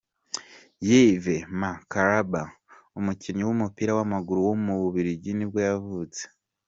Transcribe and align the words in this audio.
Yves 0.87 1.25
Ma-Kalambay, 1.59 2.49
umukinnyi 2.99 3.43
w’umupira 3.45 3.91
w’amaguru 3.97 4.39
w’umubiligi 4.47 5.31
nibwo 5.35 5.59
yavutse. 5.67 6.21